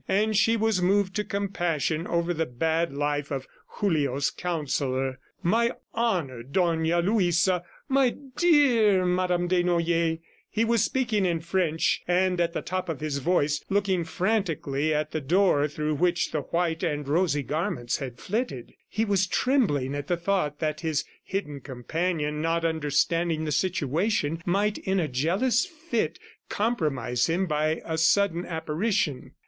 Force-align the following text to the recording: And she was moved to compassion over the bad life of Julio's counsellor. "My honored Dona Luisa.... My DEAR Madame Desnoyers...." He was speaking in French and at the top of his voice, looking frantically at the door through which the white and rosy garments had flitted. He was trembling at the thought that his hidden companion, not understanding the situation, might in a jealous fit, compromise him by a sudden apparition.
And 0.07 0.35
she 0.35 0.57
was 0.57 0.81
moved 0.81 1.15
to 1.17 1.23
compassion 1.23 2.07
over 2.07 2.33
the 2.33 2.47
bad 2.47 2.91
life 2.91 3.29
of 3.31 3.45
Julio's 3.79 4.31
counsellor. 4.31 5.19
"My 5.43 5.73
honored 5.93 6.51
Dona 6.53 7.01
Luisa.... 7.03 7.63
My 7.87 8.15
DEAR 8.35 9.05
Madame 9.05 9.47
Desnoyers...." 9.47 10.17
He 10.55 10.65
was 10.65 10.83
speaking 10.83 11.23
in 11.23 11.39
French 11.39 12.01
and 12.07 12.41
at 12.41 12.53
the 12.53 12.63
top 12.63 12.89
of 12.89 12.99
his 12.99 13.19
voice, 13.19 13.63
looking 13.69 14.03
frantically 14.03 14.91
at 14.91 15.11
the 15.11 15.21
door 15.21 15.67
through 15.67 15.93
which 15.93 16.31
the 16.31 16.41
white 16.41 16.81
and 16.81 17.07
rosy 17.07 17.43
garments 17.43 17.97
had 17.97 18.17
flitted. 18.17 18.73
He 18.89 19.05
was 19.05 19.27
trembling 19.27 19.93
at 19.93 20.07
the 20.07 20.17
thought 20.17 20.57
that 20.57 20.79
his 20.81 21.05
hidden 21.23 21.59
companion, 21.61 22.41
not 22.41 22.65
understanding 22.65 23.45
the 23.45 23.51
situation, 23.51 24.41
might 24.47 24.79
in 24.79 24.99
a 24.99 25.07
jealous 25.07 25.67
fit, 25.67 26.17
compromise 26.49 27.27
him 27.29 27.45
by 27.45 27.83
a 27.85 27.99
sudden 27.99 28.47
apparition. 28.47 29.33